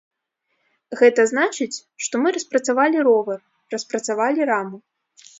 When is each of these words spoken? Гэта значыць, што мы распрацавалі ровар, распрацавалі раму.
Гэта 0.99 1.25
значыць, 1.31 1.75
што 2.05 2.21
мы 2.23 2.31
распрацавалі 2.37 3.03
ровар, 3.09 3.39
распрацавалі 3.75 4.41
раму. 4.51 4.77